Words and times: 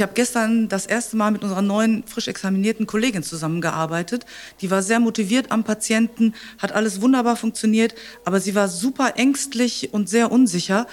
Ich 0.00 0.02
habe 0.02 0.14
gestern 0.14 0.70
das 0.70 0.86
erste 0.86 1.18
Mal 1.18 1.30
mit 1.30 1.42
unserer 1.42 1.60
neuen, 1.60 2.04
frisch 2.06 2.26
examinierten 2.26 2.86
Kollegin 2.86 3.22
zusammengearbeitet. 3.22 4.24
Die 4.62 4.70
war 4.70 4.82
sehr 4.82 4.98
motiviert 4.98 5.52
am 5.52 5.62
Patienten, 5.62 6.32
hat 6.56 6.72
alles 6.72 7.02
wunderbar 7.02 7.36
funktioniert, 7.36 7.94
aber 8.24 8.40
sie 8.40 8.54
war 8.54 8.68
super 8.68 9.18
ängstlich 9.18 9.92
und 9.92 10.08
sehr 10.08 10.32
unsicher. 10.32 10.86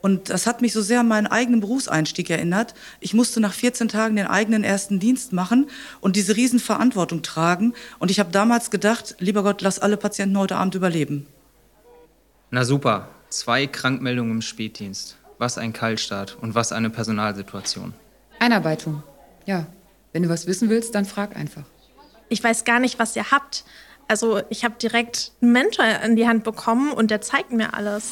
Und 0.00 0.30
das 0.30 0.46
hat 0.46 0.62
mich 0.62 0.72
so 0.72 0.80
sehr 0.80 1.00
an 1.00 1.08
meinen 1.08 1.26
eigenen 1.26 1.60
Berufseinstieg 1.60 2.30
erinnert. 2.30 2.72
Ich 3.00 3.12
musste 3.12 3.38
nach 3.38 3.52
14 3.52 3.88
Tagen 3.88 4.16
den 4.16 4.28
eigenen 4.28 4.64
ersten 4.64 4.98
Dienst 4.98 5.34
machen 5.34 5.68
und 6.00 6.16
diese 6.16 6.34
Riesenverantwortung 6.34 7.20
tragen. 7.20 7.74
Und 7.98 8.10
ich 8.10 8.18
habe 8.18 8.30
damals 8.32 8.70
gedacht, 8.70 9.16
lieber 9.18 9.42
Gott, 9.42 9.60
lass 9.60 9.78
alle 9.78 9.98
Patienten 9.98 10.38
heute 10.38 10.56
Abend 10.56 10.74
überleben. 10.74 11.26
Na 12.50 12.64
super, 12.64 13.10
zwei 13.28 13.66
Krankmeldungen 13.66 14.36
im 14.36 14.40
Spätdienst. 14.40 15.18
Was 15.36 15.58
ein 15.58 15.74
Kaltstart 15.74 16.38
und 16.40 16.54
was 16.54 16.72
eine 16.72 16.88
Personalsituation. 16.88 17.92
Einarbeitung. 18.44 19.02
Ja, 19.46 19.66
wenn 20.12 20.22
du 20.22 20.28
was 20.28 20.46
wissen 20.46 20.68
willst, 20.68 20.94
dann 20.94 21.06
frag 21.06 21.34
einfach. 21.34 21.64
Ich 22.28 22.44
weiß 22.44 22.64
gar 22.64 22.78
nicht, 22.78 22.98
was 22.98 23.16
ihr 23.16 23.30
habt. 23.30 23.64
Also 24.06 24.42
ich 24.50 24.64
habe 24.64 24.74
direkt 24.78 25.32
einen 25.40 25.52
Mentor 25.52 25.86
in 26.04 26.14
die 26.14 26.28
Hand 26.28 26.44
bekommen 26.44 26.92
und 26.92 27.10
der 27.10 27.22
zeigt 27.22 27.52
mir 27.52 27.72
alles. 27.72 28.10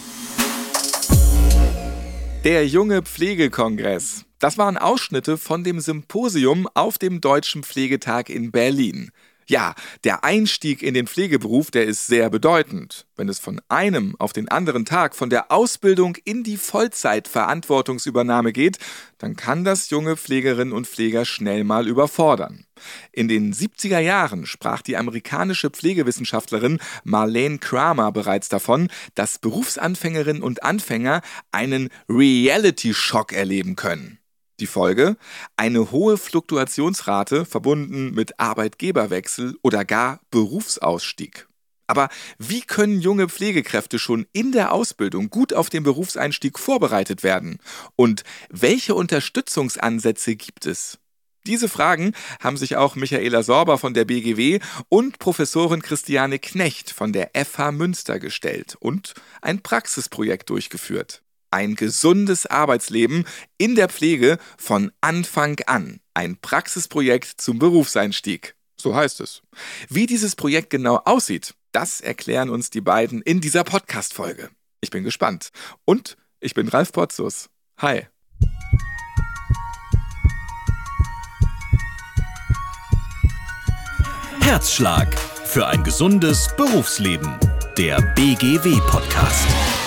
Der 2.44 2.66
junge 2.66 3.02
Pflegekongress. 3.02 4.24
Das 4.38 4.56
waren 4.56 4.78
Ausschnitte 4.78 5.36
von 5.36 5.64
dem 5.64 5.80
Symposium 5.80 6.66
auf 6.72 6.96
dem 6.96 7.20
Deutschen 7.20 7.62
Pflegetag 7.62 8.30
in 8.30 8.50
Berlin. 8.50 9.10
Ja, 9.52 9.74
der 10.04 10.24
Einstieg 10.24 10.82
in 10.82 10.94
den 10.94 11.06
Pflegeberuf, 11.06 11.70
der 11.70 11.84
ist 11.84 12.06
sehr 12.06 12.30
bedeutend. 12.30 13.04
Wenn 13.16 13.28
es 13.28 13.38
von 13.38 13.60
einem 13.68 14.16
auf 14.18 14.32
den 14.32 14.48
anderen 14.48 14.86
Tag 14.86 15.14
von 15.14 15.28
der 15.28 15.52
Ausbildung 15.52 16.16
in 16.24 16.42
die 16.42 16.56
Vollzeitverantwortungsübernahme 16.56 18.54
geht, 18.54 18.78
dann 19.18 19.36
kann 19.36 19.62
das 19.62 19.90
junge 19.90 20.16
Pflegerinnen 20.16 20.72
und 20.72 20.86
Pfleger 20.86 21.26
schnell 21.26 21.64
mal 21.64 21.86
überfordern. 21.86 22.64
In 23.12 23.28
den 23.28 23.52
70er 23.52 23.98
Jahren 23.98 24.46
sprach 24.46 24.80
die 24.80 24.96
amerikanische 24.96 25.68
Pflegewissenschaftlerin 25.68 26.78
Marlene 27.04 27.58
Kramer 27.58 28.10
bereits 28.10 28.48
davon, 28.48 28.88
dass 29.16 29.38
Berufsanfängerinnen 29.38 30.42
und 30.42 30.62
Anfänger 30.62 31.20
einen 31.50 31.90
Reality-Schock 32.08 33.34
erleben 33.34 33.76
können. 33.76 34.21
Die 34.62 34.68
Folge? 34.68 35.16
Eine 35.56 35.90
hohe 35.90 36.16
Fluktuationsrate 36.16 37.44
verbunden 37.44 38.14
mit 38.14 38.38
Arbeitgeberwechsel 38.38 39.56
oder 39.62 39.84
gar 39.84 40.20
Berufsausstieg. 40.30 41.48
Aber 41.88 42.08
wie 42.38 42.60
können 42.60 43.00
junge 43.00 43.28
Pflegekräfte 43.28 43.98
schon 43.98 44.24
in 44.32 44.52
der 44.52 44.70
Ausbildung 44.70 45.30
gut 45.30 45.52
auf 45.52 45.68
den 45.68 45.82
Berufseinstieg 45.82 46.60
vorbereitet 46.60 47.24
werden? 47.24 47.58
Und 47.96 48.22
welche 48.50 48.94
Unterstützungsansätze 48.94 50.36
gibt 50.36 50.66
es? 50.66 51.00
Diese 51.44 51.68
Fragen 51.68 52.12
haben 52.38 52.56
sich 52.56 52.76
auch 52.76 52.94
Michaela 52.94 53.42
Sorber 53.42 53.78
von 53.78 53.94
der 53.94 54.04
BGW 54.04 54.60
und 54.88 55.18
Professorin 55.18 55.82
Christiane 55.82 56.38
Knecht 56.38 56.92
von 56.92 57.12
der 57.12 57.32
FH 57.34 57.72
Münster 57.72 58.20
gestellt 58.20 58.76
und 58.78 59.14
ein 59.40 59.60
Praxisprojekt 59.60 60.50
durchgeführt. 60.50 61.24
Ein 61.52 61.76
gesundes 61.76 62.46
Arbeitsleben 62.46 63.26
in 63.58 63.74
der 63.74 63.90
Pflege 63.90 64.38
von 64.56 64.90
Anfang 65.02 65.60
an. 65.66 66.00
Ein 66.14 66.38
Praxisprojekt 66.40 67.40
zum 67.40 67.58
Berufseinstieg. 67.58 68.56
So 68.80 68.96
heißt 68.96 69.20
es. 69.20 69.42
Wie 69.90 70.06
dieses 70.06 70.34
Projekt 70.34 70.70
genau 70.70 70.96
aussieht, 71.04 71.54
das 71.72 72.00
erklären 72.00 72.48
uns 72.48 72.70
die 72.70 72.80
beiden 72.80 73.20
in 73.20 73.42
dieser 73.42 73.64
Podcast-Folge. 73.64 74.48
Ich 74.80 74.88
bin 74.88 75.04
gespannt. 75.04 75.50
Und 75.84 76.16
ich 76.40 76.54
bin 76.54 76.68
Ralf 76.68 76.90
Potzus. 76.90 77.50
Hi. 77.78 78.06
Herzschlag 84.40 85.14
für 85.44 85.66
ein 85.66 85.84
gesundes 85.84 86.48
Berufsleben. 86.56 87.38
Der 87.76 88.00
BGW-Podcast. 88.00 89.81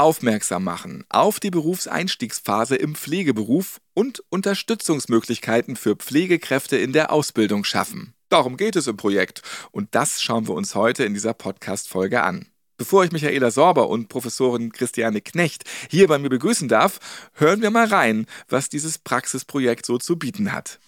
Aufmerksam 0.00 0.64
machen 0.64 1.04
auf 1.10 1.40
die 1.40 1.50
Berufseinstiegsphase 1.50 2.74
im 2.74 2.94
Pflegeberuf 2.94 3.82
und 3.92 4.24
Unterstützungsmöglichkeiten 4.30 5.76
für 5.76 5.94
Pflegekräfte 5.94 6.78
in 6.78 6.94
der 6.94 7.12
Ausbildung 7.12 7.64
schaffen. 7.64 8.14
Darum 8.30 8.56
geht 8.56 8.76
es 8.76 8.86
im 8.86 8.96
Projekt 8.96 9.42
und 9.72 9.94
das 9.94 10.22
schauen 10.22 10.48
wir 10.48 10.54
uns 10.54 10.74
heute 10.74 11.04
in 11.04 11.12
dieser 11.12 11.34
Podcast-Folge 11.34 12.22
an. 12.22 12.46
Bevor 12.78 13.04
ich 13.04 13.12
Michaela 13.12 13.50
Sorber 13.50 13.90
und 13.90 14.08
Professorin 14.08 14.72
Christiane 14.72 15.20
Knecht 15.20 15.64
hier 15.90 16.08
bei 16.08 16.16
mir 16.16 16.30
begrüßen 16.30 16.66
darf, 16.66 16.98
hören 17.34 17.60
wir 17.60 17.70
mal 17.70 17.86
rein, 17.86 18.24
was 18.48 18.70
dieses 18.70 18.96
Praxisprojekt 18.96 19.84
so 19.84 19.98
zu 19.98 20.18
bieten 20.18 20.50
hat. 20.50 20.80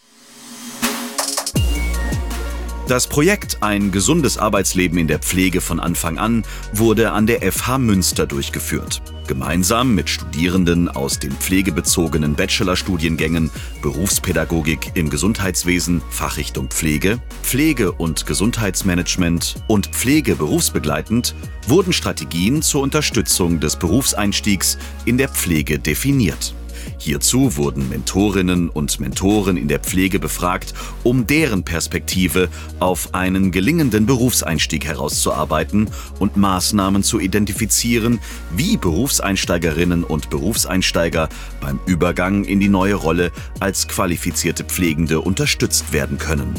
Das 2.92 3.06
Projekt 3.06 3.62
Ein 3.62 3.90
gesundes 3.90 4.36
Arbeitsleben 4.36 4.98
in 4.98 5.08
der 5.08 5.18
Pflege 5.18 5.62
von 5.62 5.80
Anfang 5.80 6.18
an 6.18 6.44
wurde 6.74 7.12
an 7.12 7.26
der 7.26 7.40
FH 7.50 7.78
Münster 7.78 8.26
durchgeführt. 8.26 9.00
Gemeinsam 9.26 9.94
mit 9.94 10.10
Studierenden 10.10 10.90
aus 10.90 11.18
den 11.18 11.32
pflegebezogenen 11.32 12.34
Bachelorstudiengängen 12.34 13.50
Berufspädagogik 13.80 14.90
im 14.92 15.08
Gesundheitswesen, 15.08 16.02
Fachrichtung 16.10 16.68
Pflege, 16.68 17.18
Pflege- 17.42 17.92
und 17.92 18.26
Gesundheitsmanagement 18.26 19.64
und 19.68 19.86
Pflege 19.86 20.36
berufsbegleitend 20.36 21.34
wurden 21.66 21.94
Strategien 21.94 22.60
zur 22.60 22.82
Unterstützung 22.82 23.58
des 23.58 23.76
Berufseinstiegs 23.76 24.76
in 25.06 25.16
der 25.16 25.30
Pflege 25.30 25.78
definiert. 25.78 26.52
Hierzu 26.98 27.56
wurden 27.56 27.88
Mentorinnen 27.88 28.68
und 28.68 29.00
Mentoren 29.00 29.56
in 29.56 29.68
der 29.68 29.80
Pflege 29.80 30.18
befragt, 30.18 30.74
um 31.02 31.26
deren 31.26 31.64
Perspektive 31.64 32.48
auf 32.80 33.14
einen 33.14 33.50
gelingenden 33.50 34.06
Berufseinstieg 34.06 34.84
herauszuarbeiten 34.84 35.90
und 36.18 36.36
Maßnahmen 36.36 37.02
zu 37.02 37.20
identifizieren, 37.20 38.20
wie 38.54 38.76
Berufseinsteigerinnen 38.76 40.04
und 40.04 40.30
Berufseinsteiger 40.30 41.28
beim 41.60 41.80
Übergang 41.86 42.44
in 42.44 42.60
die 42.60 42.68
neue 42.68 42.94
Rolle 42.94 43.32
als 43.60 43.88
qualifizierte 43.88 44.64
Pflegende 44.64 45.20
unterstützt 45.20 45.92
werden 45.92 46.18
können. 46.18 46.54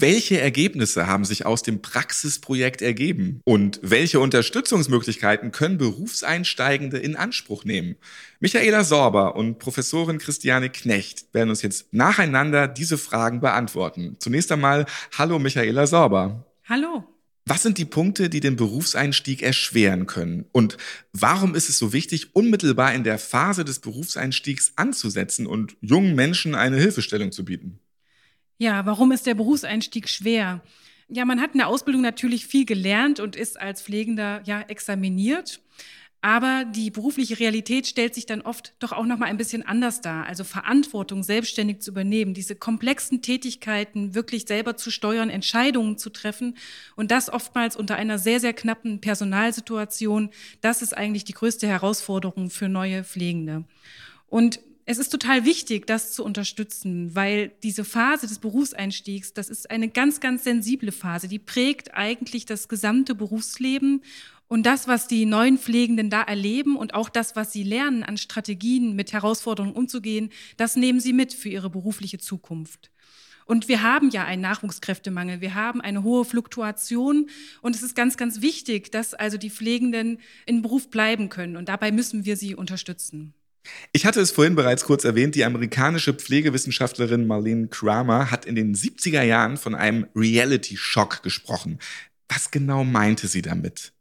Welche 0.00 0.40
Ergebnisse 0.40 1.08
haben 1.08 1.24
sich 1.24 1.44
aus 1.44 1.64
dem 1.64 1.82
Praxisprojekt 1.82 2.82
ergeben? 2.82 3.40
Und 3.42 3.80
welche 3.82 4.20
Unterstützungsmöglichkeiten 4.20 5.50
können 5.50 5.76
Berufseinsteigende 5.76 6.98
in 6.98 7.16
Anspruch 7.16 7.64
nehmen? 7.64 7.96
Michaela 8.38 8.84
Sorber 8.84 9.34
und 9.34 9.58
Professorin 9.58 10.18
Christiane 10.18 10.70
Knecht 10.70 11.26
werden 11.34 11.50
uns 11.50 11.62
jetzt 11.62 11.92
nacheinander 11.92 12.68
diese 12.68 12.96
Fragen 12.96 13.40
beantworten. 13.40 14.14
Zunächst 14.20 14.52
einmal, 14.52 14.86
hallo 15.18 15.40
Michaela 15.40 15.88
Sorber. 15.88 16.46
Hallo. 16.68 17.02
Was 17.46 17.64
sind 17.64 17.76
die 17.76 17.84
Punkte, 17.84 18.30
die 18.30 18.38
den 18.38 18.54
Berufseinstieg 18.54 19.42
erschweren 19.42 20.06
können? 20.06 20.44
Und 20.52 20.76
warum 21.12 21.56
ist 21.56 21.68
es 21.68 21.76
so 21.76 21.92
wichtig, 21.92 22.36
unmittelbar 22.36 22.94
in 22.94 23.02
der 23.02 23.18
Phase 23.18 23.64
des 23.64 23.80
Berufseinstiegs 23.80 24.74
anzusetzen 24.76 25.48
und 25.48 25.76
jungen 25.80 26.14
Menschen 26.14 26.54
eine 26.54 26.76
Hilfestellung 26.76 27.32
zu 27.32 27.44
bieten? 27.44 27.80
Ja, 28.58 28.84
warum 28.86 29.12
ist 29.12 29.26
der 29.26 29.34
Berufseinstieg 29.34 30.08
schwer? 30.08 30.62
Ja, 31.08 31.24
man 31.24 31.40
hat 31.40 31.52
in 31.52 31.58
der 31.58 31.68
Ausbildung 31.68 32.02
natürlich 32.02 32.46
viel 32.46 32.66
gelernt 32.66 33.20
und 33.20 33.36
ist 33.36 33.58
als 33.58 33.82
Pflegender 33.82 34.42
ja 34.44 34.60
examiniert. 34.60 35.60
Aber 36.20 36.64
die 36.64 36.90
berufliche 36.90 37.38
Realität 37.38 37.86
stellt 37.86 38.12
sich 38.12 38.26
dann 38.26 38.40
oft 38.40 38.74
doch 38.80 38.90
auch 38.90 39.04
noch 39.04 39.18
mal 39.18 39.26
ein 39.26 39.36
bisschen 39.36 39.64
anders 39.64 40.00
dar. 40.00 40.26
Also 40.26 40.42
Verantwortung 40.42 41.22
selbstständig 41.22 41.80
zu 41.80 41.92
übernehmen, 41.92 42.34
diese 42.34 42.56
komplexen 42.56 43.22
Tätigkeiten 43.22 44.16
wirklich 44.16 44.46
selber 44.48 44.76
zu 44.76 44.90
steuern, 44.90 45.30
Entscheidungen 45.30 45.96
zu 45.96 46.10
treffen 46.10 46.56
und 46.96 47.12
das 47.12 47.32
oftmals 47.32 47.76
unter 47.76 47.94
einer 47.94 48.18
sehr, 48.18 48.40
sehr 48.40 48.52
knappen 48.52 49.00
Personalsituation. 49.00 50.30
Das 50.60 50.82
ist 50.82 50.96
eigentlich 50.96 51.22
die 51.22 51.34
größte 51.34 51.68
Herausforderung 51.68 52.50
für 52.50 52.68
neue 52.68 53.04
Pflegende. 53.04 53.64
Und 54.26 54.58
es 54.90 54.96
ist 54.96 55.10
total 55.10 55.44
wichtig, 55.44 55.86
das 55.86 56.12
zu 56.12 56.24
unterstützen, 56.24 57.14
weil 57.14 57.52
diese 57.62 57.84
Phase 57.84 58.26
des 58.26 58.38
Berufseinstiegs, 58.38 59.34
das 59.34 59.50
ist 59.50 59.70
eine 59.70 59.90
ganz, 59.90 60.18
ganz 60.18 60.44
sensible 60.44 60.92
Phase, 60.92 61.28
die 61.28 61.38
prägt 61.38 61.94
eigentlich 61.94 62.46
das 62.46 62.68
gesamte 62.68 63.14
Berufsleben. 63.14 64.02
Und 64.46 64.64
das, 64.64 64.88
was 64.88 65.06
die 65.06 65.26
neuen 65.26 65.58
Pflegenden 65.58 66.08
da 66.08 66.22
erleben 66.22 66.74
und 66.74 66.94
auch 66.94 67.10
das, 67.10 67.36
was 67.36 67.52
sie 67.52 67.64
lernen 67.64 68.02
an 68.02 68.16
Strategien, 68.16 68.96
mit 68.96 69.12
Herausforderungen 69.12 69.74
umzugehen, 69.74 70.30
das 70.56 70.74
nehmen 70.74 71.00
sie 71.00 71.12
mit 71.12 71.34
für 71.34 71.50
ihre 71.50 71.68
berufliche 71.68 72.16
Zukunft. 72.16 72.90
Und 73.44 73.68
wir 73.68 73.82
haben 73.82 74.08
ja 74.08 74.24
einen 74.24 74.40
Nachwuchskräftemangel, 74.40 75.42
wir 75.42 75.54
haben 75.54 75.82
eine 75.82 76.02
hohe 76.02 76.24
Fluktuation. 76.24 77.28
Und 77.60 77.76
es 77.76 77.82
ist 77.82 77.94
ganz, 77.94 78.16
ganz 78.16 78.40
wichtig, 78.40 78.90
dass 78.90 79.12
also 79.12 79.36
die 79.36 79.50
Pflegenden 79.50 80.18
in 80.46 80.62
Beruf 80.62 80.88
bleiben 80.88 81.28
können. 81.28 81.58
Und 81.58 81.68
dabei 81.68 81.92
müssen 81.92 82.24
wir 82.24 82.38
sie 82.38 82.54
unterstützen. 82.54 83.34
Ich 83.92 84.06
hatte 84.06 84.20
es 84.20 84.30
vorhin 84.30 84.54
bereits 84.54 84.84
kurz 84.84 85.04
erwähnt, 85.04 85.34
die 85.34 85.44
amerikanische 85.44 86.14
Pflegewissenschaftlerin 86.14 87.26
Marlene 87.26 87.68
Kramer 87.68 88.30
hat 88.30 88.44
in 88.44 88.54
den 88.54 88.74
70er 88.74 89.22
Jahren 89.22 89.56
von 89.56 89.74
einem 89.74 90.06
Reality-Schock 90.14 91.22
gesprochen. 91.22 91.78
Was 92.28 92.50
genau 92.50 92.84
meinte 92.84 93.26
sie 93.26 93.42
damit? 93.42 93.92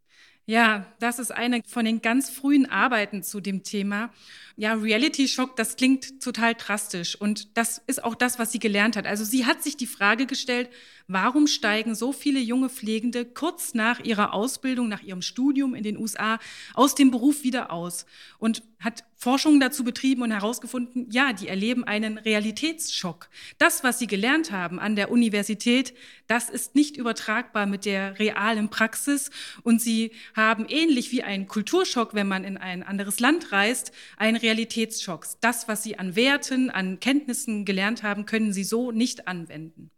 Ja, 0.50 0.86
das 1.00 1.20
ist 1.20 1.32
eine 1.32 1.62
von 1.68 1.84
den 1.84 2.02
ganz 2.02 2.30
frühen 2.30 2.70
Arbeiten 2.70 3.22
zu 3.22 3.42
dem 3.42 3.64
Thema. 3.64 4.14
Ja, 4.56 4.76
Reality 4.76 5.28
Shock, 5.28 5.58
das 5.58 5.76
klingt 5.76 6.22
total 6.22 6.54
drastisch 6.56 7.20
und 7.20 7.58
das 7.58 7.82
ist 7.86 8.02
auch 8.02 8.16
das, 8.16 8.40
was 8.40 8.54
sie 8.54 8.60
gelernt 8.60 8.96
hat. 8.96 9.06
Also 9.06 9.26
sie 9.26 9.46
hat 9.46 9.62
sich 9.62 9.76
die 9.76 9.88
Frage 9.88 10.26
gestellt, 10.26 10.70
warum 11.08 11.48
steigen 11.48 11.96
so 11.96 12.12
viele 12.12 12.40
junge 12.40 12.70
Pflegende 12.70 13.26
kurz 13.26 13.74
nach 13.74 14.00
ihrer 14.02 14.34
Ausbildung, 14.34 14.90
nach 14.90 15.02
ihrem 15.02 15.22
Studium 15.22 15.74
in 15.74 15.84
den 15.84 15.98
USA 15.98 16.40
aus 16.74 16.96
dem 16.96 17.12
Beruf 17.12 17.44
wieder 17.44 17.72
aus 17.72 18.06
und 18.40 18.64
hat 18.80 19.06
Forschungen 19.16 19.60
dazu 19.60 19.84
betrieben 19.84 20.22
und 20.22 20.32
herausgefunden, 20.32 21.10
ja, 21.10 21.34
die 21.34 21.48
erleben 21.48 21.84
einen 21.84 22.20
Realitätsschock. 22.20 23.30
Das, 23.58 23.84
was 23.84 23.98
sie 23.98 24.06
gelernt 24.06 24.52
haben 24.52 24.80
an 24.80 24.96
der 24.96 25.10
Universität, 25.10 25.96
das 26.28 26.50
ist 26.50 26.76
nicht 26.76 26.98
übertragbar 26.98 27.66
mit 27.66 27.86
der 27.86 28.20
realen 28.20 28.70
Praxis 28.70 29.32
und 29.64 29.82
sie 29.82 30.12
haben 30.36 30.66
ähnlich 30.70 31.12
wie 31.12 31.24
ein 31.24 31.48
Kulturschock, 31.48 32.14
wenn 32.14 32.28
man 32.28 32.44
in 32.44 32.58
ein 32.58 32.84
anderes 32.84 33.20
Land 33.20 33.52
reist, 33.52 33.92
einen 34.18 34.38
Realitätsschock. 34.38 35.26
Das, 35.42 35.68
was 35.68 35.84
sie 35.84 35.98
an 35.98 36.16
Werten, 36.16 36.70
an 36.70 37.00
Kenntnissen 37.00 37.66
gelernt 37.66 38.04
haben, 38.04 38.26
können 38.26 38.54
sie 38.54 38.64
so 38.64 38.92
nicht 38.92 39.28
anwenden. 39.28 39.90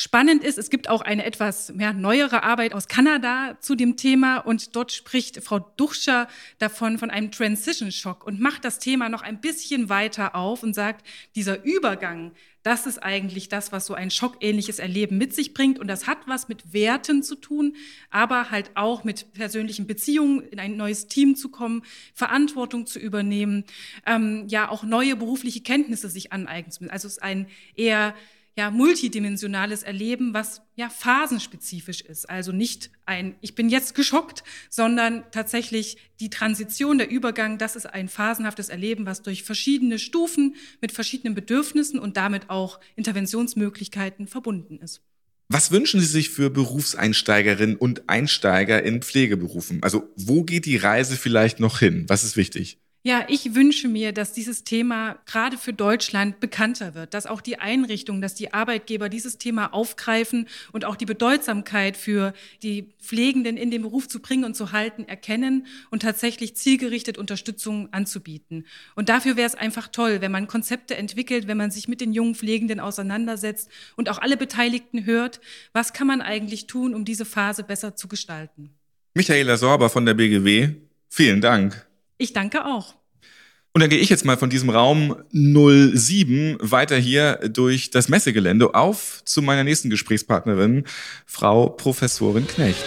Spannend 0.00 0.44
ist, 0.44 0.58
es 0.58 0.70
gibt 0.70 0.88
auch 0.88 1.00
eine 1.00 1.24
etwas 1.24 1.74
mehr 1.74 1.92
neuere 1.92 2.44
Arbeit 2.44 2.72
aus 2.72 2.86
Kanada 2.86 3.56
zu 3.58 3.74
dem 3.74 3.96
Thema 3.96 4.38
und 4.38 4.76
dort 4.76 4.92
spricht 4.92 5.42
Frau 5.42 5.58
Duchscher 5.58 6.28
davon 6.60 6.98
von 6.98 7.10
einem 7.10 7.32
Transition 7.32 7.90
Shock 7.90 8.24
und 8.24 8.38
macht 8.38 8.64
das 8.64 8.78
Thema 8.78 9.08
noch 9.08 9.22
ein 9.22 9.40
bisschen 9.40 9.88
weiter 9.88 10.36
auf 10.36 10.62
und 10.62 10.72
sagt, 10.72 11.04
dieser 11.34 11.64
Übergang, 11.64 12.30
das 12.62 12.86
ist 12.86 13.02
eigentlich 13.02 13.48
das, 13.48 13.72
was 13.72 13.86
so 13.86 13.94
ein 13.94 14.12
schockähnliches 14.12 14.78
Erleben 14.78 15.18
mit 15.18 15.34
sich 15.34 15.52
bringt 15.52 15.80
und 15.80 15.88
das 15.88 16.06
hat 16.06 16.18
was 16.26 16.46
mit 16.46 16.72
Werten 16.72 17.24
zu 17.24 17.34
tun, 17.34 17.74
aber 18.08 18.52
halt 18.52 18.70
auch 18.76 19.02
mit 19.02 19.32
persönlichen 19.32 19.88
Beziehungen, 19.88 20.42
in 20.42 20.60
ein 20.60 20.76
neues 20.76 21.08
Team 21.08 21.34
zu 21.34 21.48
kommen, 21.48 21.82
Verantwortung 22.14 22.86
zu 22.86 23.00
übernehmen, 23.00 23.64
ähm, 24.06 24.44
ja 24.46 24.68
auch 24.68 24.84
neue 24.84 25.16
berufliche 25.16 25.60
Kenntnisse 25.60 26.08
sich 26.08 26.32
aneignen 26.32 26.70
zu 26.70 26.84
müssen. 26.84 26.92
Also 26.92 27.08
es 27.08 27.14
ist 27.14 27.22
ein 27.24 27.48
eher 27.74 28.14
ja, 28.58 28.72
multidimensionales 28.72 29.84
Erleben, 29.84 30.34
was 30.34 30.62
ja 30.74 30.90
phasenspezifisch 30.90 32.00
ist. 32.00 32.28
Also 32.28 32.50
nicht 32.50 32.90
ein, 33.06 33.36
ich 33.40 33.54
bin 33.54 33.68
jetzt 33.68 33.94
geschockt, 33.94 34.42
sondern 34.68 35.22
tatsächlich 35.30 35.96
die 36.18 36.28
Transition, 36.28 36.98
der 36.98 37.08
Übergang, 37.08 37.58
das 37.58 37.76
ist 37.76 37.86
ein 37.86 38.08
phasenhaftes 38.08 38.68
Erleben, 38.68 39.06
was 39.06 39.22
durch 39.22 39.44
verschiedene 39.44 40.00
Stufen 40.00 40.56
mit 40.80 40.90
verschiedenen 40.90 41.36
Bedürfnissen 41.36 42.00
und 42.00 42.16
damit 42.16 42.50
auch 42.50 42.80
Interventionsmöglichkeiten 42.96 44.26
verbunden 44.26 44.80
ist. 44.80 45.02
Was 45.48 45.70
wünschen 45.70 46.00
Sie 46.00 46.06
sich 46.06 46.30
für 46.30 46.50
Berufseinsteigerinnen 46.50 47.76
und 47.76 48.08
Einsteiger 48.08 48.82
in 48.82 49.02
Pflegeberufen? 49.02 49.84
Also 49.84 50.12
wo 50.16 50.42
geht 50.42 50.66
die 50.66 50.76
Reise 50.76 51.16
vielleicht 51.16 51.60
noch 51.60 51.78
hin? 51.78 52.06
Was 52.08 52.24
ist 52.24 52.36
wichtig? 52.36 52.80
Ja, 53.08 53.24
ich 53.26 53.54
wünsche 53.54 53.88
mir, 53.88 54.12
dass 54.12 54.34
dieses 54.34 54.64
Thema 54.64 55.16
gerade 55.24 55.56
für 55.56 55.72
Deutschland 55.72 56.40
bekannter 56.40 56.94
wird, 56.94 57.14
dass 57.14 57.24
auch 57.24 57.40
die 57.40 57.58
Einrichtungen, 57.58 58.20
dass 58.20 58.34
die 58.34 58.52
Arbeitgeber 58.52 59.08
dieses 59.08 59.38
Thema 59.38 59.72
aufgreifen 59.72 60.46
und 60.72 60.84
auch 60.84 60.94
die 60.94 61.06
Bedeutsamkeit 61.06 61.96
für 61.96 62.34
die 62.62 62.92
Pflegenden 63.00 63.56
in 63.56 63.70
den 63.70 63.80
Beruf 63.80 64.08
zu 64.08 64.20
bringen 64.20 64.44
und 64.44 64.56
zu 64.56 64.72
halten 64.72 65.08
erkennen 65.08 65.66
und 65.90 66.02
tatsächlich 66.02 66.54
zielgerichtet 66.54 67.16
Unterstützung 67.16 67.90
anzubieten. 67.94 68.66
Und 68.94 69.08
dafür 69.08 69.38
wäre 69.38 69.46
es 69.46 69.54
einfach 69.54 69.88
toll, 69.88 70.20
wenn 70.20 70.30
man 70.30 70.46
Konzepte 70.46 70.94
entwickelt, 70.94 71.48
wenn 71.48 71.56
man 71.56 71.70
sich 71.70 71.88
mit 71.88 72.02
den 72.02 72.12
jungen 72.12 72.34
Pflegenden 72.34 72.78
auseinandersetzt 72.78 73.70
und 73.96 74.10
auch 74.10 74.18
alle 74.18 74.36
Beteiligten 74.36 75.06
hört, 75.06 75.40
was 75.72 75.94
kann 75.94 76.08
man 76.08 76.20
eigentlich 76.20 76.66
tun, 76.66 76.94
um 76.94 77.06
diese 77.06 77.24
Phase 77.24 77.62
besser 77.62 77.96
zu 77.96 78.06
gestalten. 78.06 78.74
Michaela 79.14 79.56
Sorber 79.56 79.88
von 79.88 80.04
der 80.04 80.12
BGW, 80.12 80.74
vielen 81.08 81.40
Dank. 81.40 81.86
Ich 82.18 82.34
danke 82.34 82.66
auch. 82.66 82.97
Und 83.78 83.82
dann 83.82 83.90
gehe 83.90 84.00
ich 84.00 84.08
jetzt 84.08 84.24
mal 84.24 84.36
von 84.36 84.50
diesem 84.50 84.70
Raum 84.70 85.14
07 85.30 86.56
weiter 86.58 86.96
hier 86.96 87.36
durch 87.48 87.90
das 87.90 88.08
Messegelände 88.08 88.74
auf 88.74 89.22
zu 89.24 89.40
meiner 89.40 89.62
nächsten 89.62 89.88
Gesprächspartnerin, 89.88 90.82
Frau 91.26 91.68
Professorin 91.68 92.48
Knecht. 92.48 92.84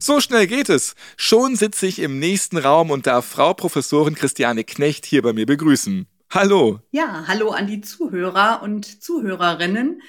So 0.00 0.18
schnell 0.18 0.48
geht 0.48 0.70
es. 0.70 0.96
Schon 1.16 1.54
sitze 1.54 1.86
ich 1.86 2.00
im 2.00 2.18
nächsten 2.18 2.56
Raum 2.56 2.90
und 2.90 3.06
darf 3.06 3.26
Frau 3.26 3.54
Professorin 3.54 4.16
Christiane 4.16 4.64
Knecht 4.64 5.06
hier 5.06 5.22
bei 5.22 5.32
mir 5.32 5.46
begrüßen. 5.46 6.08
Hallo. 6.30 6.80
Ja, 6.90 7.26
hallo 7.28 7.50
an 7.50 7.68
die 7.68 7.80
Zuhörer 7.80 8.60
und 8.60 9.04
Zuhörerinnen. 9.04 10.00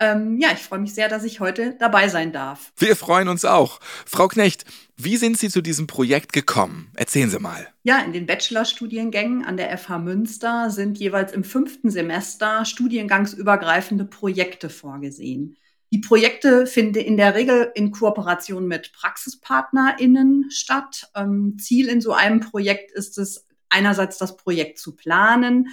Ähm, 0.00 0.38
ja, 0.38 0.48
ich 0.52 0.60
freue 0.60 0.80
mich 0.80 0.94
sehr, 0.94 1.08
dass 1.08 1.24
ich 1.24 1.40
heute 1.40 1.76
dabei 1.78 2.08
sein 2.08 2.32
darf. 2.32 2.72
Wir 2.76 2.96
freuen 2.96 3.28
uns 3.28 3.44
auch. 3.44 3.80
Frau 4.06 4.28
Knecht, 4.28 4.64
wie 4.96 5.16
sind 5.16 5.38
Sie 5.38 5.48
zu 5.48 5.60
diesem 5.60 5.86
Projekt 5.86 6.32
gekommen? 6.32 6.90
Erzählen 6.94 7.30
Sie 7.30 7.38
mal. 7.38 7.68
Ja, 7.82 8.00
in 8.00 8.12
den 8.12 8.26
Bachelorstudiengängen 8.26 9.44
an 9.44 9.56
der 9.56 9.76
FH 9.76 9.98
Münster 9.98 10.70
sind 10.70 10.98
jeweils 10.98 11.32
im 11.32 11.44
fünften 11.44 11.90
Semester 11.90 12.64
studiengangsübergreifende 12.64 14.04
Projekte 14.04 14.68
vorgesehen. 14.68 15.56
Die 15.92 16.00
Projekte 16.00 16.66
finden 16.66 16.98
in 16.98 17.16
der 17.16 17.36
Regel 17.36 17.70
in 17.74 17.92
Kooperation 17.92 18.66
mit 18.66 18.92
PraxispartnerInnen 18.92 20.50
statt. 20.50 21.08
Ähm, 21.14 21.56
Ziel 21.60 21.88
in 21.88 22.00
so 22.00 22.12
einem 22.12 22.40
Projekt 22.40 22.90
ist 22.90 23.16
es, 23.16 23.46
einerseits 23.68 24.18
das 24.18 24.36
Projekt 24.36 24.78
zu 24.78 24.96
planen 24.96 25.68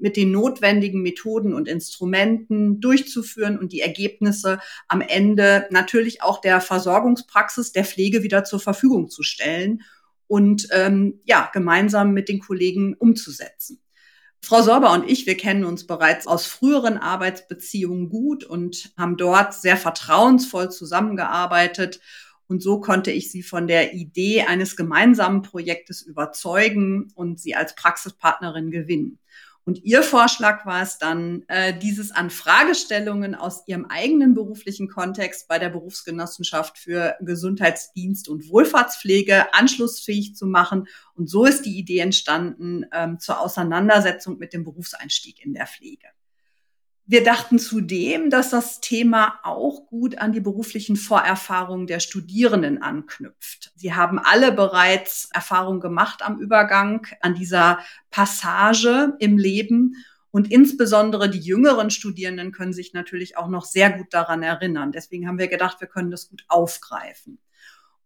mit 0.00 0.16
den 0.16 0.30
notwendigen 0.30 1.02
Methoden 1.02 1.54
und 1.54 1.68
Instrumenten 1.68 2.80
durchzuführen 2.80 3.58
und 3.58 3.72
die 3.72 3.80
Ergebnisse 3.80 4.60
am 4.88 5.00
Ende 5.00 5.66
natürlich 5.70 6.22
auch 6.22 6.40
der 6.40 6.60
Versorgungspraxis 6.60 7.72
der 7.72 7.84
Pflege 7.84 8.22
wieder 8.22 8.44
zur 8.44 8.60
Verfügung 8.60 9.08
zu 9.08 9.22
stellen 9.22 9.82
und 10.26 10.68
ähm, 10.72 11.20
ja 11.24 11.50
gemeinsam 11.52 12.12
mit 12.12 12.28
den 12.28 12.40
Kollegen 12.40 12.94
umzusetzen. 12.94 13.80
Frau 14.42 14.62
Sorber 14.62 14.92
und 14.92 15.10
ich, 15.10 15.26
wir 15.26 15.36
kennen 15.36 15.64
uns 15.64 15.86
bereits 15.86 16.26
aus 16.26 16.46
früheren 16.46 16.98
Arbeitsbeziehungen 16.98 18.08
gut 18.08 18.44
und 18.44 18.92
haben 18.96 19.16
dort 19.16 19.54
sehr 19.54 19.76
vertrauensvoll 19.76 20.70
zusammengearbeitet. 20.70 22.00
Und 22.46 22.62
so 22.62 22.80
konnte 22.80 23.10
ich 23.10 23.32
sie 23.32 23.42
von 23.42 23.66
der 23.66 23.94
Idee 23.94 24.42
eines 24.42 24.76
gemeinsamen 24.76 25.42
Projektes 25.42 26.00
überzeugen 26.02 27.10
und 27.16 27.40
sie 27.40 27.56
als 27.56 27.74
Praxispartnerin 27.74 28.70
gewinnen. 28.70 29.18
Und 29.66 29.82
ihr 29.82 30.04
Vorschlag 30.04 30.64
war 30.64 30.80
es 30.80 30.98
dann, 30.98 31.42
äh, 31.48 31.76
dieses 31.76 32.12
an 32.12 32.30
Fragestellungen 32.30 33.34
aus 33.34 33.64
ihrem 33.66 33.84
eigenen 33.86 34.32
beruflichen 34.32 34.88
Kontext 34.88 35.48
bei 35.48 35.58
der 35.58 35.70
Berufsgenossenschaft 35.70 36.78
für 36.78 37.16
Gesundheitsdienst 37.20 38.28
und 38.28 38.48
Wohlfahrtspflege 38.48 39.52
anschlussfähig 39.52 40.36
zu 40.36 40.46
machen. 40.46 40.86
Und 41.14 41.28
so 41.28 41.44
ist 41.44 41.66
die 41.66 41.76
Idee 41.76 41.98
entstanden 41.98 42.86
ähm, 42.92 43.18
zur 43.18 43.40
Auseinandersetzung 43.40 44.38
mit 44.38 44.52
dem 44.52 44.62
Berufseinstieg 44.62 45.44
in 45.44 45.52
der 45.52 45.66
Pflege. 45.66 46.06
Wir 47.08 47.22
dachten 47.22 47.60
zudem, 47.60 48.30
dass 48.30 48.50
das 48.50 48.80
Thema 48.80 49.38
auch 49.44 49.86
gut 49.86 50.18
an 50.18 50.32
die 50.32 50.40
beruflichen 50.40 50.96
Vorerfahrungen 50.96 51.86
der 51.86 52.00
Studierenden 52.00 52.82
anknüpft. 52.82 53.72
Sie 53.76 53.94
haben 53.94 54.18
alle 54.18 54.50
bereits 54.50 55.28
Erfahrung 55.32 55.78
gemacht 55.78 56.22
am 56.22 56.40
Übergang, 56.40 57.06
an 57.20 57.36
dieser 57.36 57.78
Passage 58.10 59.14
im 59.20 59.38
Leben. 59.38 60.04
Und 60.32 60.50
insbesondere 60.50 61.30
die 61.30 61.38
jüngeren 61.38 61.90
Studierenden 61.90 62.50
können 62.50 62.72
sich 62.72 62.92
natürlich 62.92 63.36
auch 63.36 63.46
noch 63.46 63.66
sehr 63.66 63.92
gut 63.92 64.12
daran 64.12 64.42
erinnern. 64.42 64.90
Deswegen 64.90 65.28
haben 65.28 65.38
wir 65.38 65.48
gedacht, 65.48 65.80
wir 65.80 65.86
können 65.86 66.10
das 66.10 66.28
gut 66.28 66.44
aufgreifen. 66.48 67.38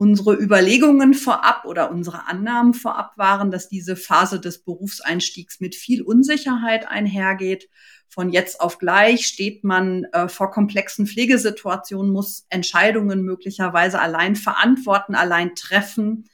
Unsere 0.02 0.34
Überlegungen 0.34 1.12
vorab 1.12 1.66
oder 1.66 1.90
unsere 1.90 2.26
Annahmen 2.26 2.72
vorab 2.72 3.18
waren, 3.18 3.50
dass 3.50 3.68
diese 3.68 3.96
Phase 3.96 4.40
des 4.40 4.64
Berufseinstiegs 4.64 5.60
mit 5.60 5.74
viel 5.74 6.00
Unsicherheit 6.00 6.88
einhergeht 6.88 7.68
von 8.08 8.30
jetzt 8.30 8.62
auf 8.62 8.78
gleich 8.78 9.26
steht 9.26 9.62
man 9.62 10.04
äh, 10.12 10.28
vor 10.28 10.50
komplexen 10.50 11.06
Pflegesituationen, 11.06 12.10
muss 12.10 12.46
Entscheidungen 12.48 13.22
möglicherweise 13.22 14.00
allein 14.00 14.36
verantworten, 14.36 15.14
allein 15.14 15.54
treffen. 15.54 16.24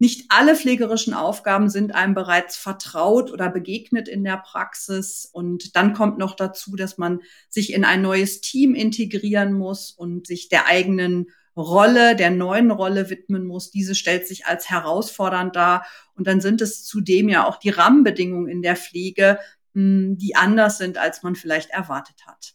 Nicht 0.00 0.26
alle 0.30 0.56
pflegerischen 0.56 1.14
Aufgaben 1.14 1.70
sind 1.70 1.94
einem 1.94 2.14
bereits 2.14 2.56
vertraut 2.56 3.30
oder 3.30 3.48
begegnet 3.48 4.08
in 4.08 4.24
der 4.24 4.36
Praxis. 4.36 5.30
Und 5.32 5.76
dann 5.76 5.94
kommt 5.94 6.18
noch 6.18 6.34
dazu, 6.34 6.74
dass 6.74 6.98
man 6.98 7.20
sich 7.48 7.72
in 7.72 7.84
ein 7.84 8.02
neues 8.02 8.40
Team 8.40 8.74
integrieren 8.74 9.52
muss 9.52 9.92
und 9.92 10.26
sich 10.26 10.48
der 10.48 10.66
eigenen 10.66 11.28
Rolle, 11.56 12.16
der 12.16 12.30
neuen 12.30 12.70
Rolle 12.70 13.10
widmen 13.10 13.46
muss. 13.46 13.70
Diese 13.70 13.94
stellt 13.94 14.26
sich 14.26 14.46
als 14.46 14.70
herausfordernd 14.70 15.54
dar. 15.54 15.86
Und 16.14 16.26
dann 16.26 16.40
sind 16.40 16.60
es 16.60 16.84
zudem 16.84 17.28
ja 17.28 17.46
auch 17.46 17.56
die 17.56 17.70
Rahmenbedingungen 17.70 18.48
in 18.48 18.62
der 18.62 18.76
Pflege, 18.76 19.38
die 19.74 20.36
anders 20.36 20.78
sind, 20.78 20.98
als 20.98 21.22
man 21.22 21.34
vielleicht 21.34 21.70
erwartet 21.70 22.26
hat. 22.26 22.54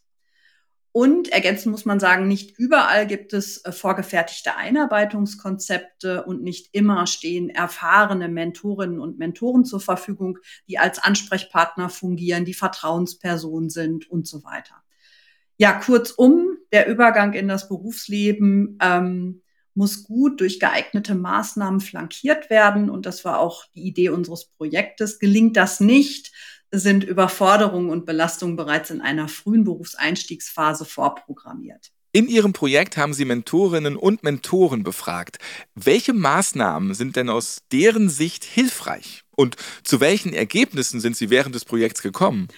Und 0.92 1.28
ergänzend 1.28 1.70
muss 1.70 1.84
man 1.84 2.00
sagen, 2.00 2.26
nicht 2.26 2.58
überall 2.58 3.06
gibt 3.06 3.32
es 3.32 3.64
äh, 3.64 3.72
vorgefertigte 3.72 4.56
Einarbeitungskonzepte 4.56 6.24
und 6.24 6.42
nicht 6.42 6.70
immer 6.72 7.06
stehen 7.06 7.50
erfahrene 7.50 8.28
Mentorinnen 8.28 8.98
und 8.98 9.18
Mentoren 9.18 9.64
zur 9.64 9.80
Verfügung, 9.80 10.38
die 10.66 10.78
als 10.78 10.98
Ansprechpartner 10.98 11.88
fungieren, 11.88 12.44
die 12.44 12.54
Vertrauenspersonen 12.54 13.70
sind 13.70 14.10
und 14.10 14.26
so 14.26 14.42
weiter. 14.44 14.82
Ja, 15.58 15.72
kurzum, 15.72 16.56
der 16.72 16.88
Übergang 16.88 17.32
in 17.34 17.48
das 17.48 17.68
Berufsleben 17.68 18.78
ähm, 18.80 19.42
muss 19.74 20.04
gut 20.04 20.40
durch 20.40 20.60
geeignete 20.60 21.14
Maßnahmen 21.14 21.80
flankiert 21.80 22.48
werden. 22.48 22.90
Und 22.90 23.06
das 23.06 23.24
war 23.24 23.40
auch 23.40 23.64
die 23.74 23.82
Idee 23.82 24.08
unseres 24.10 24.46
Projektes. 24.46 25.18
Gelingt 25.18 25.56
das 25.56 25.80
nicht, 25.80 26.32
sind 26.70 27.04
Überforderungen 27.04 27.90
und 27.90 28.06
Belastungen 28.06 28.56
bereits 28.56 28.90
in 28.90 29.00
einer 29.00 29.28
frühen 29.28 29.64
Berufseinstiegsphase 29.64 30.84
vorprogrammiert. 30.84 31.90
In 32.12 32.26
Ihrem 32.26 32.52
Projekt 32.52 32.96
haben 32.96 33.12
Sie 33.12 33.24
Mentorinnen 33.24 33.96
und 33.96 34.22
Mentoren 34.22 34.82
befragt. 34.82 35.38
Welche 35.74 36.12
Maßnahmen 36.12 36.94
sind 36.94 37.16
denn 37.16 37.28
aus 37.28 37.62
deren 37.70 38.08
Sicht 38.08 38.44
hilfreich? 38.44 39.24
Und 39.36 39.56
zu 39.84 40.00
welchen 40.00 40.32
Ergebnissen 40.32 41.00
sind 41.00 41.16
Sie 41.16 41.30
während 41.30 41.54
des 41.54 41.64
Projekts 41.64 42.02
gekommen? 42.02 42.48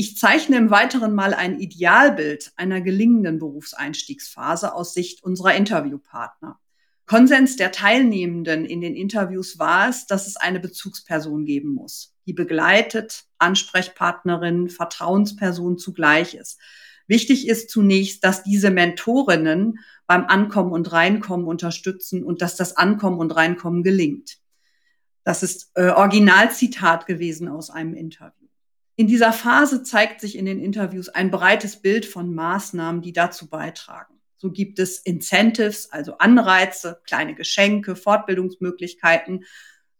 Ich 0.00 0.16
zeichne 0.16 0.56
im 0.58 0.70
Weiteren 0.70 1.12
mal 1.12 1.34
ein 1.34 1.58
Idealbild 1.58 2.52
einer 2.54 2.80
gelingenden 2.80 3.40
Berufseinstiegsphase 3.40 4.72
aus 4.72 4.94
Sicht 4.94 5.24
unserer 5.24 5.56
Interviewpartner. 5.56 6.60
Konsens 7.06 7.56
der 7.56 7.72
Teilnehmenden 7.72 8.64
in 8.64 8.80
den 8.80 8.94
Interviews 8.94 9.58
war 9.58 9.88
es, 9.88 10.06
dass 10.06 10.28
es 10.28 10.36
eine 10.36 10.60
Bezugsperson 10.60 11.44
geben 11.44 11.70
muss, 11.74 12.14
die 12.28 12.32
begleitet, 12.32 13.24
Ansprechpartnerin, 13.38 14.68
Vertrauensperson 14.68 15.78
zugleich 15.78 16.34
ist. 16.34 16.60
Wichtig 17.08 17.48
ist 17.48 17.68
zunächst, 17.68 18.22
dass 18.22 18.44
diese 18.44 18.70
Mentorinnen 18.70 19.80
beim 20.06 20.26
Ankommen 20.26 20.70
und 20.70 20.92
Reinkommen 20.92 21.48
unterstützen 21.48 22.22
und 22.22 22.40
dass 22.40 22.54
das 22.54 22.76
Ankommen 22.76 23.18
und 23.18 23.34
Reinkommen 23.34 23.82
gelingt. 23.82 24.38
Das 25.24 25.42
ist 25.42 25.72
äh, 25.74 25.88
Originalzitat 25.88 27.06
gewesen 27.06 27.48
aus 27.48 27.70
einem 27.70 27.94
Interview. 27.94 28.37
In 28.98 29.06
dieser 29.06 29.32
Phase 29.32 29.84
zeigt 29.84 30.20
sich 30.20 30.36
in 30.36 30.44
den 30.44 30.58
Interviews 30.58 31.08
ein 31.08 31.30
breites 31.30 31.76
Bild 31.76 32.04
von 32.04 32.34
Maßnahmen, 32.34 33.00
die 33.00 33.12
dazu 33.12 33.48
beitragen. 33.48 34.14
So 34.36 34.50
gibt 34.50 34.80
es 34.80 34.98
Incentives, 34.98 35.92
also 35.92 36.18
Anreize, 36.18 37.00
kleine 37.04 37.36
Geschenke, 37.36 37.94
Fortbildungsmöglichkeiten 37.94 39.44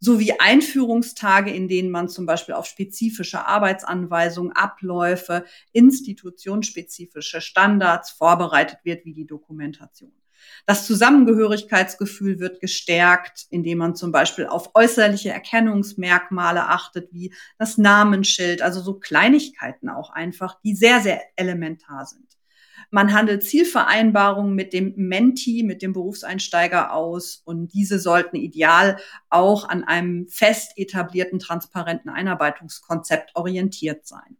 sowie 0.01 0.33
Einführungstage, 0.39 1.49
in 1.49 1.69
denen 1.69 1.91
man 1.91 2.09
zum 2.09 2.25
Beispiel 2.25 2.55
auf 2.55 2.65
spezifische 2.65 3.47
Arbeitsanweisungen, 3.47 4.51
Abläufe, 4.51 5.45
institutionsspezifische 5.71 7.39
Standards 7.39 8.11
vorbereitet 8.11 8.79
wird, 8.83 9.05
wie 9.05 9.13
die 9.13 9.25
Dokumentation. 9.25 10.11
Das 10.65 10.85
Zusammengehörigkeitsgefühl 10.85 12.39
wird 12.39 12.59
gestärkt, 12.59 13.45
indem 13.49 13.79
man 13.79 13.95
zum 13.95 14.11
Beispiel 14.11 14.47
auf 14.47 14.71
äußerliche 14.75 15.29
Erkennungsmerkmale 15.29 16.67
achtet, 16.67 17.13
wie 17.13 17.33
das 17.57 17.77
Namensschild, 17.77 18.61
also 18.61 18.81
so 18.81 18.99
Kleinigkeiten 18.99 19.89
auch 19.89 20.09
einfach, 20.09 20.59
die 20.61 20.75
sehr, 20.75 21.01
sehr 21.01 21.21
elementar 21.35 22.05
sind. 22.05 22.27
Man 22.91 23.13
handelt 23.13 23.43
Zielvereinbarungen 23.43 24.55
mit 24.55 24.73
dem 24.73 24.93
Menti, 24.95 25.61
mit 25.63 25.83
dem 25.83 25.93
Berufseinsteiger 25.93 26.91
aus 26.91 27.41
und 27.45 27.71
diese 27.73 27.99
sollten 27.99 28.35
ideal 28.35 28.97
auch 29.29 29.69
an 29.69 29.83
einem 29.83 30.27
fest 30.27 30.73
etablierten, 30.75 31.37
transparenten 31.37 32.09
Einarbeitungskonzept 32.09 33.35
orientiert 33.35 34.07
sein. 34.07 34.38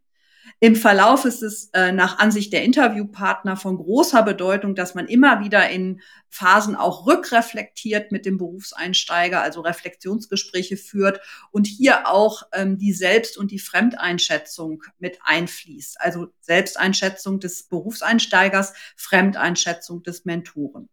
Im 0.62 0.76
Verlauf 0.76 1.24
ist 1.24 1.42
es 1.42 1.70
äh, 1.72 1.90
nach 1.90 2.18
Ansicht 2.18 2.52
der 2.52 2.64
Interviewpartner 2.64 3.56
von 3.56 3.78
großer 3.78 4.22
Bedeutung, 4.22 4.74
dass 4.74 4.94
man 4.94 5.08
immer 5.08 5.42
wieder 5.42 5.70
in 5.70 6.02
Phasen 6.28 6.76
auch 6.76 7.06
rückreflektiert 7.06 8.12
mit 8.12 8.26
dem 8.26 8.36
Berufseinsteiger, 8.36 9.40
also 9.40 9.62
Reflexionsgespräche 9.62 10.76
führt 10.76 11.22
und 11.50 11.66
hier 11.66 12.06
auch 12.06 12.42
ähm, 12.52 12.76
die 12.76 12.92
Selbst- 12.92 13.38
und 13.38 13.50
die 13.50 13.58
Fremdeinschätzung 13.58 14.82
mit 14.98 15.18
einfließt. 15.24 15.98
Also 15.98 16.28
Selbsteinschätzung 16.42 17.40
des 17.40 17.62
Berufseinsteigers, 17.62 18.74
Fremdeinschätzung 18.96 20.02
des 20.02 20.26
Mentoren. 20.26 20.90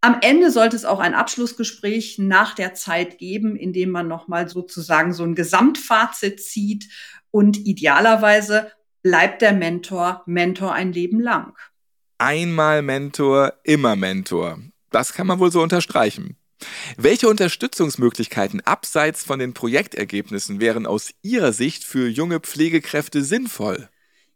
Am 0.00 0.18
Ende 0.22 0.52
sollte 0.52 0.76
es 0.76 0.84
auch 0.84 1.00
ein 1.00 1.14
Abschlussgespräch 1.14 2.18
nach 2.18 2.54
der 2.54 2.74
Zeit 2.74 3.18
geben, 3.18 3.56
in 3.56 3.72
dem 3.72 3.90
man 3.90 4.06
nochmal 4.06 4.48
sozusagen 4.48 5.12
so 5.12 5.24
ein 5.24 5.34
Gesamtfazit 5.34 6.40
zieht 6.40 6.88
und 7.32 7.58
idealerweise 7.58 8.70
bleibt 9.02 9.42
der 9.42 9.52
Mentor 9.52 10.22
Mentor 10.26 10.72
ein 10.72 10.92
Leben 10.92 11.20
lang. 11.20 11.56
Einmal 12.18 12.82
Mentor, 12.82 13.54
immer 13.64 13.96
Mentor. 13.96 14.58
Das 14.90 15.12
kann 15.12 15.26
man 15.26 15.38
wohl 15.38 15.50
so 15.50 15.62
unterstreichen. 15.62 16.36
Welche 16.96 17.28
Unterstützungsmöglichkeiten 17.28 18.60
abseits 18.60 19.24
von 19.24 19.38
den 19.38 19.54
Projektergebnissen 19.54 20.60
wären 20.60 20.86
aus 20.86 21.12
Ihrer 21.22 21.52
Sicht 21.52 21.84
für 21.84 22.08
junge 22.08 22.40
Pflegekräfte 22.40 23.24
sinnvoll? 23.24 23.88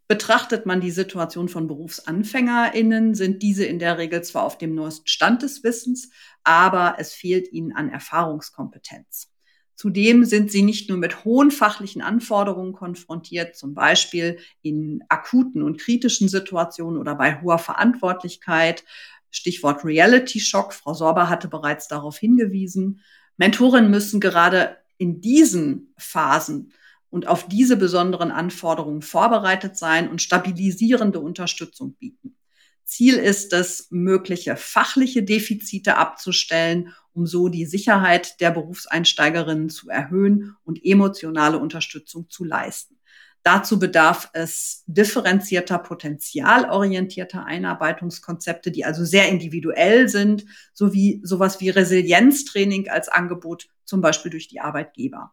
Betrachtet 0.07 0.65
man 0.65 0.81
die 0.81 0.91
Situation 0.91 1.49
von 1.49 1.67
BerufsanfängerInnen, 1.67 3.15
sind 3.15 3.41
diese 3.41 3.65
in 3.65 3.79
der 3.79 3.97
Regel 3.97 4.23
zwar 4.23 4.43
auf 4.43 4.57
dem 4.57 4.75
neuesten 4.75 5.07
Stand 5.07 5.41
des 5.41 5.63
Wissens, 5.63 6.09
aber 6.43 6.95
es 6.99 7.13
fehlt 7.13 7.51
ihnen 7.51 7.71
an 7.71 7.89
Erfahrungskompetenz. 7.89 9.31
Zudem 9.75 10.23
sind 10.23 10.51
sie 10.51 10.61
nicht 10.61 10.89
nur 10.89 10.97
mit 10.97 11.25
hohen 11.25 11.51
fachlichen 11.51 12.01
Anforderungen 12.01 12.71
konfrontiert, 12.71 13.55
zum 13.55 13.73
Beispiel 13.73 14.39
in 14.61 15.03
akuten 15.09 15.61
und 15.61 15.79
kritischen 15.79 16.29
Situationen 16.29 16.99
oder 16.99 17.15
bei 17.15 17.41
hoher 17.41 17.59
Verantwortlichkeit. 17.59 18.85
Stichwort 19.31 19.83
Reality 19.83 20.39
Shock. 20.39 20.73
Frau 20.73 20.93
Sorber 20.93 21.27
hatte 21.27 21.49
bereits 21.49 21.89
darauf 21.89 22.17
hingewiesen. 22.17 23.01
Mentoren 23.35 23.91
müssen 23.91 24.21
gerade 24.21 24.77
in 24.97 25.19
diesen 25.19 25.93
Phasen 25.97 26.71
und 27.09 27.27
auf 27.27 27.47
diese 27.47 27.75
besonderen 27.75 28.31
Anforderungen 28.31 29.01
vorbereitet 29.01 29.77
sein 29.77 30.09
und 30.09 30.21
stabilisierende 30.21 31.19
Unterstützung 31.19 31.95
bieten. 31.95 32.37
Ziel 32.85 33.15
ist 33.15 33.51
es, 33.51 33.87
mögliche 33.89 34.55
fachliche 34.55 35.23
Defizite 35.23 35.97
abzustellen, 35.97 36.93
um 37.15 37.25
so 37.25 37.49
die 37.49 37.65
Sicherheit 37.65 38.39
der 38.41 38.51
Berufseinsteigerinnen 38.51 39.69
zu 39.69 39.89
erhöhen 39.89 40.55
und 40.63 40.83
emotionale 40.83 41.57
Unterstützung 41.57 42.29
zu 42.29 42.43
leisten. 42.43 42.99
Dazu 43.41 43.77
bedarf 43.77 44.29
es 44.33 44.83
differenzierter, 44.87 45.77
potenzialorientierter 45.77 47.45
Einarbeitungskonzepte, 47.45 48.71
die 48.71 48.85
also 48.85 49.05
sehr 49.05 49.29
individuell 49.29 50.09
sind, 50.09 50.45
sowie 50.73 51.21
sowas 51.23 51.61
wie 51.61 51.69
Resilienztraining 51.69 52.89
als 52.89 53.07
Angebot, 53.07 53.67
zum 53.85 54.01
Beispiel 54.01 54.31
durch 54.31 54.47
die 54.47 54.61
Arbeitgeber. 54.61 55.31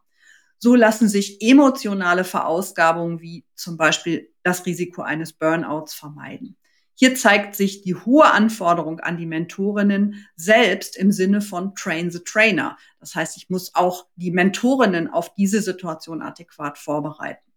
So 0.59 0.75
lassen 0.75 1.09
sich 1.09 1.41
emotionale 1.41 2.23
Verausgabungen 2.23 3.19
wie 3.19 3.45
zum 3.55 3.77
Beispiel 3.77 4.29
das 4.43 4.65
Risiko 4.67 5.01
eines 5.01 5.33
Burnouts 5.33 5.95
vermeiden. 5.95 6.55
Hier 6.95 7.15
zeigt 7.15 7.55
sich 7.55 7.81
die 7.81 7.95
hohe 7.95 8.25
Anforderung 8.25 8.99
an 8.99 9.17
die 9.17 9.25
Mentorinnen 9.25 10.27
selbst 10.35 10.95
im 10.95 11.11
Sinne 11.11 11.41
von 11.41 11.73
Train 11.75 12.11
the 12.11 12.19
Trainer. 12.19 12.77
Das 12.99 13.15
heißt, 13.15 13.35
ich 13.37 13.49
muss 13.49 13.73
auch 13.75 14.05
die 14.15 14.31
Mentorinnen 14.31 15.09
auf 15.09 15.33
diese 15.33 15.61
Situation 15.61 16.21
adäquat 16.21 16.77
vorbereiten. 16.77 17.51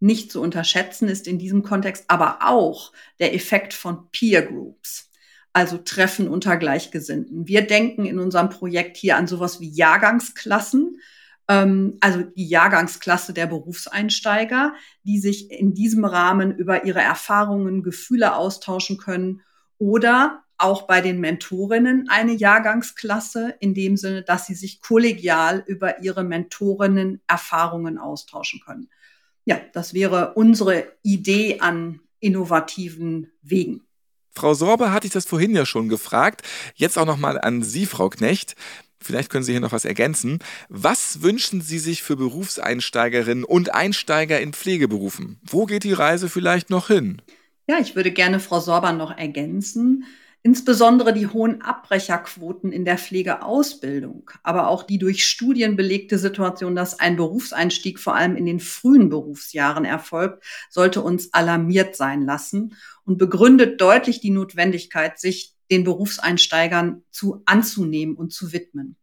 Nicht 0.00 0.30
zu 0.30 0.40
unterschätzen 0.40 1.08
ist 1.08 1.26
in 1.26 1.38
diesem 1.38 1.62
Kontext 1.62 2.04
aber 2.08 2.38
auch 2.42 2.92
der 3.18 3.34
Effekt 3.34 3.72
von 3.72 4.10
Peer 4.10 4.42
Groups, 4.42 5.10
also 5.52 5.78
Treffen 5.78 6.28
unter 6.28 6.56
Gleichgesinnten. 6.56 7.48
Wir 7.48 7.62
denken 7.62 8.04
in 8.04 8.18
unserem 8.18 8.50
Projekt 8.50 8.96
hier 8.96 9.16
an 9.16 9.26
sowas 9.26 9.60
wie 9.60 9.70
Jahrgangsklassen, 9.70 11.00
also 11.46 12.22
die 12.36 12.48
Jahrgangsklasse 12.48 13.34
der 13.34 13.46
Berufseinsteiger, 13.46 14.74
die 15.02 15.18
sich 15.18 15.50
in 15.50 15.74
diesem 15.74 16.04
Rahmen 16.04 16.56
über 16.56 16.84
ihre 16.84 17.02
Erfahrungen, 17.02 17.82
Gefühle 17.82 18.34
austauschen 18.34 18.96
können 18.96 19.42
oder 19.78 20.42
auch 20.56 20.86
bei 20.86 21.00
den 21.00 21.20
Mentorinnen 21.20 22.08
eine 22.08 22.32
Jahrgangsklasse 22.32 23.54
in 23.60 23.74
dem 23.74 23.96
Sinne, 23.96 24.22
dass 24.22 24.46
sie 24.46 24.54
sich 24.54 24.80
kollegial 24.80 25.62
über 25.66 26.02
ihre 26.02 26.24
Mentorinnen 26.24 27.20
Erfahrungen 27.26 27.98
austauschen 27.98 28.60
können. 28.64 28.88
Ja, 29.44 29.60
das 29.72 29.92
wäre 29.92 30.34
unsere 30.34 30.86
Idee 31.02 31.60
an 31.60 32.00
innovativen 32.20 33.32
Wegen. 33.42 33.82
Frau 34.36 34.54
Sorbe 34.54 34.90
hatte 34.90 35.06
ich 35.06 35.12
das 35.12 35.26
vorhin 35.26 35.54
ja 35.54 35.64
schon 35.64 35.88
gefragt. 35.88 36.42
Jetzt 36.74 36.98
auch 36.98 37.06
noch 37.06 37.18
mal 37.18 37.40
an 37.40 37.62
Sie, 37.62 37.86
Frau 37.86 38.08
Knecht. 38.08 38.56
Vielleicht 39.04 39.30
können 39.30 39.44
Sie 39.44 39.52
hier 39.52 39.60
noch 39.60 39.72
was 39.72 39.84
ergänzen. 39.84 40.38
Was 40.70 41.20
wünschen 41.20 41.60
Sie 41.60 41.78
sich 41.78 42.02
für 42.02 42.16
Berufseinsteigerinnen 42.16 43.44
und 43.44 43.74
Einsteiger 43.74 44.40
in 44.40 44.54
Pflegeberufen? 44.54 45.38
Wo 45.42 45.66
geht 45.66 45.84
die 45.84 45.92
Reise 45.92 46.30
vielleicht 46.30 46.70
noch 46.70 46.88
hin? 46.88 47.20
Ja, 47.68 47.78
ich 47.78 47.96
würde 47.96 48.10
gerne 48.10 48.40
Frau 48.40 48.60
Sorban 48.60 48.96
noch 48.96 49.16
ergänzen. 49.16 50.04
Insbesondere 50.42 51.14
die 51.14 51.26
hohen 51.26 51.62
Abbrecherquoten 51.62 52.70
in 52.70 52.84
der 52.84 52.98
Pflegeausbildung, 52.98 54.30
aber 54.42 54.68
auch 54.68 54.82
die 54.82 54.98
durch 54.98 55.24
Studien 55.24 55.74
belegte 55.74 56.18
Situation, 56.18 56.76
dass 56.76 57.00
ein 57.00 57.16
Berufseinstieg 57.16 57.98
vor 57.98 58.14
allem 58.14 58.36
in 58.36 58.44
den 58.44 58.60
frühen 58.60 59.08
Berufsjahren 59.08 59.86
erfolgt, 59.86 60.44
sollte 60.68 61.00
uns 61.00 61.32
alarmiert 61.32 61.96
sein 61.96 62.26
lassen 62.26 62.76
und 63.06 63.16
begründet 63.16 63.80
deutlich 63.80 64.20
die 64.20 64.30
Notwendigkeit, 64.30 65.18
sich 65.18 65.53
den 65.70 65.84
Berufseinsteigern 65.84 67.02
zu 67.10 67.42
anzunehmen 67.46 68.16
und 68.16 68.32
zu 68.32 68.52
widmen. 68.52 68.96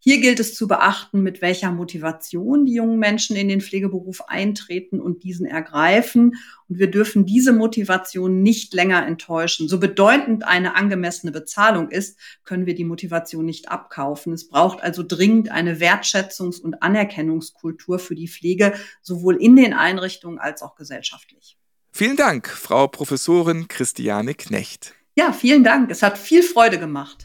Hier 0.00 0.20
gilt 0.20 0.38
es 0.38 0.54
zu 0.54 0.68
beachten, 0.68 1.22
mit 1.22 1.42
welcher 1.42 1.72
Motivation 1.72 2.66
die 2.66 2.74
jungen 2.74 3.00
Menschen 3.00 3.34
in 3.34 3.48
den 3.48 3.60
Pflegeberuf 3.60 4.22
eintreten 4.28 5.00
und 5.00 5.24
diesen 5.24 5.44
ergreifen. 5.44 6.36
Und 6.68 6.78
wir 6.78 6.88
dürfen 6.88 7.26
diese 7.26 7.52
Motivation 7.52 8.42
nicht 8.42 8.72
länger 8.74 9.04
enttäuschen. 9.04 9.68
So 9.68 9.80
bedeutend 9.80 10.44
eine 10.44 10.76
angemessene 10.76 11.32
Bezahlung 11.32 11.90
ist, 11.90 12.16
können 12.44 12.64
wir 12.64 12.76
die 12.76 12.84
Motivation 12.84 13.44
nicht 13.44 13.70
abkaufen. 13.70 14.32
Es 14.32 14.48
braucht 14.48 14.80
also 14.82 15.02
dringend 15.02 15.50
eine 15.50 15.80
Wertschätzungs- 15.80 16.60
und 16.60 16.80
Anerkennungskultur 16.80 17.98
für 17.98 18.14
die 18.14 18.28
Pflege, 18.28 18.74
sowohl 19.02 19.34
in 19.36 19.56
den 19.56 19.74
Einrichtungen 19.74 20.38
als 20.38 20.62
auch 20.62 20.76
gesellschaftlich. 20.76 21.58
Vielen 21.90 22.16
Dank, 22.16 22.48
Frau 22.48 22.86
Professorin 22.86 23.66
Christiane 23.66 24.34
Knecht. 24.34 24.94
Ja, 25.18 25.32
vielen 25.32 25.64
Dank. 25.64 25.90
Es 25.90 26.04
hat 26.04 26.16
viel 26.16 26.44
Freude 26.44 26.78
gemacht. 26.78 27.24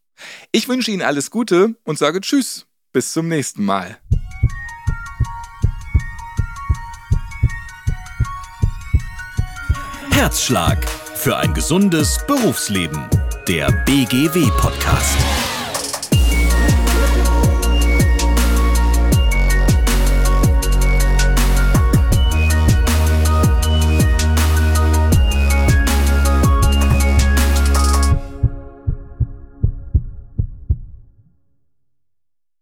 Ich 0.52 0.68
wünsche 0.68 0.92
Ihnen 0.92 1.02
alles 1.02 1.32
Gute 1.32 1.74
und 1.82 1.98
sage 1.98 2.20
Tschüss. 2.20 2.66
Bis 2.92 3.12
zum 3.12 3.26
nächsten 3.26 3.64
Mal. 3.64 3.98
Herzschlag 10.12 10.88
für 11.16 11.36
ein 11.36 11.52
gesundes 11.52 12.20
Berufsleben. 12.26 13.06
Der 13.48 13.70
BGW-Podcast. 13.70 15.45